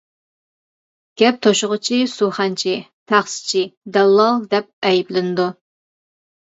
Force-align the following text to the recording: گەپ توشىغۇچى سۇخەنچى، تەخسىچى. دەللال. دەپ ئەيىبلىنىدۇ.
گەپ 1.21 1.37
توشىغۇچى 1.47 2.01
سۇخەنچى، 2.15 2.75
تەخسىچى. 3.13 3.65
دەللال. 4.01 4.45
دەپ 4.57 4.75
ئەيىبلىنىدۇ. 4.93 5.51